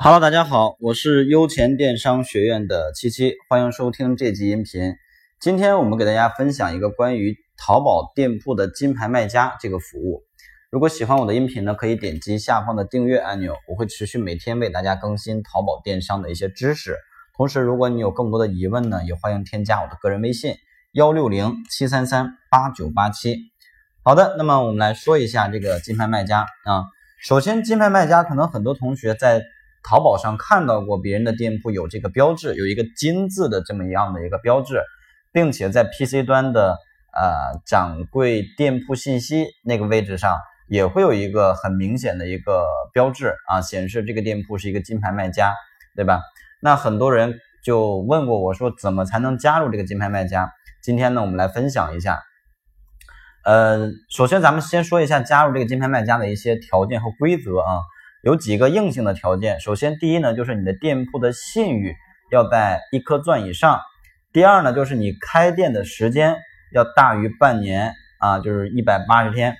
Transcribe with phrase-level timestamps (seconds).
[0.00, 4.94] Hello，大家好，我是优钱电商学院的七七，欢迎收听这集音频。
[5.40, 10.22] 今天我们给大家分享一个关于淘宝店铺的金牌卖家这个服务。
[10.70, 16.96] 如果喜欢我的音频呢，可以点击下方的订阅按钮，我会持续每天为大家更新淘宝电商的一些知识。
[17.36, 20.54] 同时，如果你有更多的疑问呢，也欢迎添加我的个人微信
[20.92, 23.36] 幺六零七三三八九八七。
[24.04, 26.84] 好的，那么我们来说一下这个金牌卖家啊。
[27.20, 29.42] 首先，金牌卖家可能很多同学在
[29.82, 34.82] 淘宝上看到过别人的店铺有这个标志，有一个金字的这么一样的一个标志，
[35.32, 36.76] 并且在 PC 端的
[37.14, 40.36] 呃掌柜店铺信息那个位置上
[40.68, 45.54] 也会有一个很明显的一个标志啊，显示这个店铺是一个金牌卖家，
[45.96, 46.20] 对吧？
[46.60, 50.52] 那很多人就问过我说，怎么才能加入这个金牌卖家？
[50.82, 52.22] 今天呢，我们来分享一下。
[53.44, 57.80] 呃，首先咱们先说一下加入这个金牌卖家的一些条件和规则啊。
[58.28, 61.96] 有几个硬性的条件，首先第一呢，就是你的店铺的信誉
[62.30, 63.78] 要在一颗钻以上；
[64.34, 66.36] 第二呢，就是你开店的时间
[66.74, 69.54] 要大于半年啊，就是一百八十天；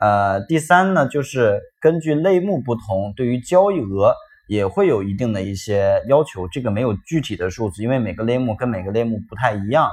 [0.00, 4.14] 呃，第三呢，就是根据类目不同，对于交易额
[4.48, 9.90] 也会有一定的一些要求，这个没有具体的数字，因为每个类目跟每个类目不太一样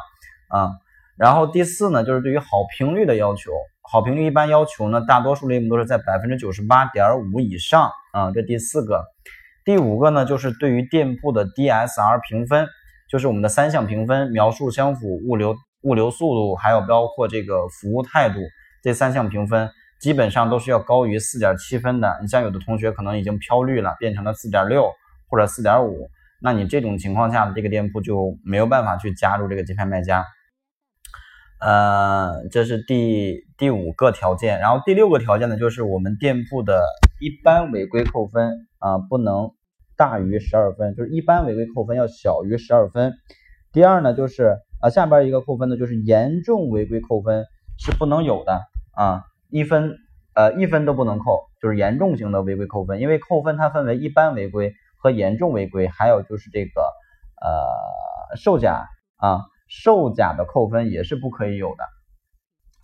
[0.47, 0.71] 啊。
[1.17, 2.47] 然后第四呢，就是对于好
[2.77, 3.51] 评率的要求。
[3.91, 8.31] 好评率一般要求呢，大多数类目都是在百分之九十八点五以上啊。
[8.31, 9.03] 这第四个，
[9.65, 12.67] 第五个呢，就是对于店铺的 DSR 评分，
[13.09, 18.39] 就是我们的三项评分：描述相符、物流物流速度，还有包括这个服务态度
[18.81, 22.17] 这三项评分，基本上都是要高于四点七分的。
[22.21, 24.89] 你像有的同学可能已经飘绿了，变成了四点六
[25.29, 26.09] 或者四点五，
[26.41, 30.25] 那你这种情况下的这个店铺就没有办法去加入这个金牌卖家。
[31.65, 36.83] 呃，这是第第五个条件，然后第六个条件呢，就是我们店铺的
[37.21, 39.51] 一般违规扣分啊，不能
[39.95, 43.13] 大于十二分，就是一般违规扣分要小于十二分。
[43.71, 47.45] 第二呢，就是啊，下边一个扣分呢，就是严重违规扣分
[47.79, 48.59] 是不能有的
[48.93, 49.95] 啊，一分
[50.35, 56.81] 呃一分都不能扣，就是严重型的违规扣分，因为扣分它分为一般违规和严重违规，还有就是这个
[57.41, 59.45] 呃售假啊。
[59.75, 61.83] 售假的扣分也是不可以有的，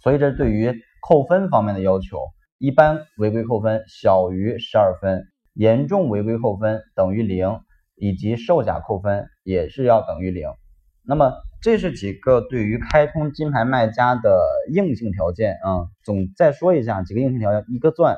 [0.02, 0.74] 所以这对于
[1.08, 2.18] 扣分方面的要求，
[2.58, 7.60] 一般违规扣分小于十二分，严重违规扣分等于零，
[7.96, 10.50] 以及售假扣分也是要等于零。
[11.04, 14.42] 那么这是几个对于开通金牌卖家的
[14.74, 15.86] 硬性条件啊。
[16.04, 18.18] 总再说一下几个硬性条件：一个钻，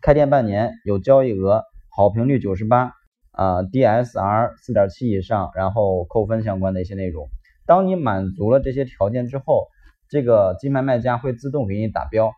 [0.00, 2.92] 开店半年，有交易额，好评率九十八
[3.32, 7.28] 啊，DSR 四点七以上，然后扣分相关的一些内容。
[7.70, 9.68] 当你满足了这些条件之后，
[10.08, 12.32] 这个金牌卖家会自动给你打标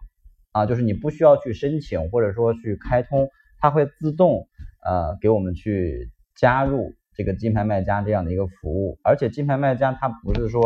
[0.50, 4.46] 啊，就是你不需要去申请或者说去开通，它会自动
[4.84, 8.98] 呃给我们去加入这个金牌卖家这样的一个服务。
[9.02, 10.60] 而且金牌卖家它不是说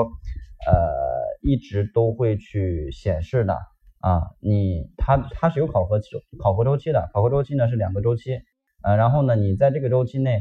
[0.66, 0.82] 呃
[1.42, 3.54] 一直都会去显示的
[4.00, 6.08] 啊，你它它是有考核期
[6.42, 8.40] 考核周期的，考核周期呢是两个周期，
[8.82, 10.40] 呃，然后呢你在这个周期内。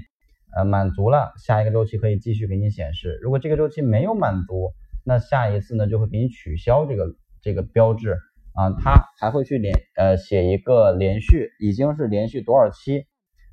[0.55, 3.19] 呃，满足了，下一个周期可以继续给你显示。
[3.21, 4.71] 如果这个周期没有满足，
[5.03, 8.13] 那下一次呢就会给你取消这个这个标志
[8.53, 13.03] 啊，它还会去连呃写一个连续，已经是连续多少期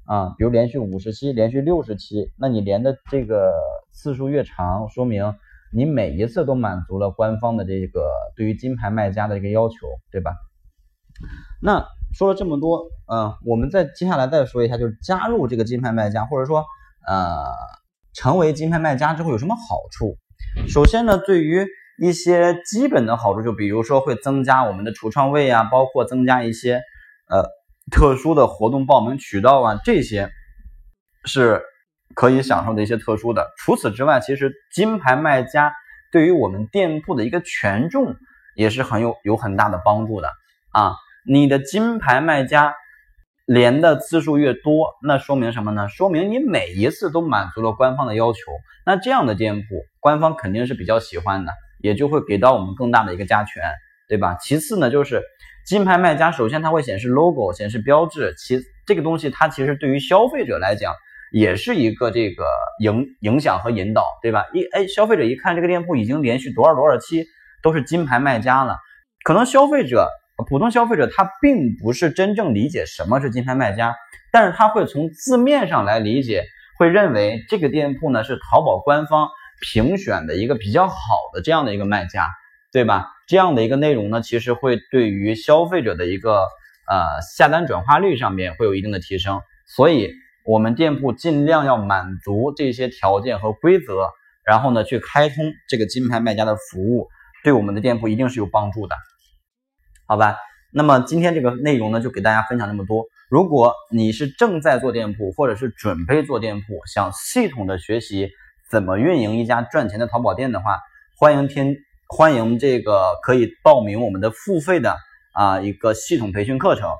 [0.05, 0.33] 啊？
[0.39, 3.53] 比如连续五十期，连续六十期，那你连的这个
[3.91, 5.35] 次数越长，说明
[5.75, 9.75] 你每一次都满足了官方的这个对于金牌卖家的一个要求，
[10.13, 10.37] 对吧？
[11.61, 16.65] 那说了这么多，嗯，我们再接下来再说一下，就是加入这个金牌卖家，或者说。
[17.07, 17.45] 呃，
[18.15, 20.17] 成为金牌卖家之后有什么好处？
[20.69, 21.67] 首先呢，对于
[21.99, 26.81] 一些基本的好处，就比如说会增加我们的橱窗位啊，包括增加一些
[27.29, 27.45] 呃
[27.91, 30.31] 特殊的活动报名渠道啊，这些
[31.25, 31.63] 是
[32.15, 33.51] 可以享受的一些特殊的。
[33.59, 35.73] 除此之外，其实金牌卖家
[36.13, 38.15] 对于我们店铺的一个权重
[38.55, 40.29] 也是很有有很大的帮助的
[40.71, 40.95] 啊。
[41.27, 42.75] 你的金牌卖家。
[43.45, 45.89] 连的次数越多，那说明什么呢？
[45.89, 48.39] 说明你每一次都满足了官方的要求。
[48.87, 49.63] 那这样的店铺，
[50.01, 53.63] 官方肯定是比较喜欢的，也就会给到我们更大的一个加权，
[54.09, 54.37] 对吧？
[54.41, 55.23] 其次呢，就是
[55.67, 60.95] 金牌卖家，首先它会显示 logo，显示标志，其这个东西它其实对于消费者来讲，
[61.33, 62.45] 也是一个这个
[62.81, 64.47] 影影响和引导，对吧？
[64.53, 67.25] 一哎，消费者一看这个店铺已经连续多少多少期
[67.63, 68.77] 都是金牌卖家了，
[69.25, 70.09] 可能消费者。
[70.49, 73.95] 普通消费者他并不是真正理解什么是金牌卖家，
[74.33, 76.45] 但是他会从字面上来理解，
[76.79, 79.29] 会认为这个店铺呢是淘宝官方
[79.61, 80.95] 评选的一个比较好
[81.33, 82.29] 的这样的一个卖家，
[82.73, 83.09] 对吧？
[83.29, 86.49] 这样的一个内容呢，其实会对于消费者的一个
[86.91, 89.41] 呃下单转化率上面会有一定的提升。
[89.77, 90.11] 所以
[90.45, 94.09] 我们店铺尽量要满足这些条件和规则，
[94.45, 97.09] 然后呢去开通这个金牌卖家的服务，
[97.45, 98.97] 对我们的店铺一定是有帮助的，
[100.07, 100.37] 好吧？
[100.75, 103.05] 那么今天这个内容呢，就给大家分享那么多。
[103.29, 108.31] 如果你是正在做店铺，或者是准备做店铺，想系统的学习
[108.71, 110.79] 怎么运营一家赚钱的淘宝店的话，
[111.19, 111.77] 欢迎添
[112.09, 114.97] 欢迎这个可以报名我们的付费的
[115.35, 116.91] 啊一个系统培训课程。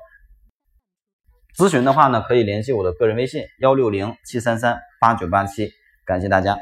[1.55, 5.71] 咨询的话呢，可以联系我的个人微信幺六零七三三八九八七，
[6.05, 6.57] 感谢大家。